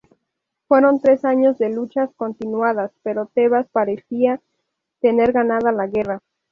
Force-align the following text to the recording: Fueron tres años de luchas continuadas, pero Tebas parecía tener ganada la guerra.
Fueron 0.67 0.99
tres 0.99 1.23
años 1.25 1.59
de 1.59 1.69
luchas 1.69 2.09
continuadas, 2.15 2.91
pero 3.03 3.27
Tebas 3.27 3.67
parecía 3.71 4.41
tener 4.99 5.31
ganada 5.31 5.71
la 5.71 5.85
guerra. 5.85 6.23